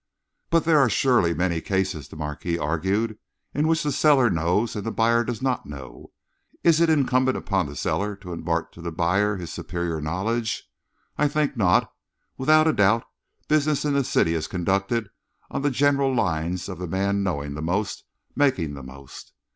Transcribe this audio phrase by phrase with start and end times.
[0.49, 3.19] "But there are surely many cases," the Marquis argued,
[3.53, 6.11] "in which the seller knows and the buyer does not know?
[6.63, 10.67] Is it incumbent on the seller to impart to the buyer his superior knowledge?
[11.19, 11.93] I think not.
[12.35, 13.03] Without a doubt,
[13.47, 15.07] business in the city is conducted
[15.51, 18.03] on the general lines of the man knowing the most
[18.35, 19.33] making the most.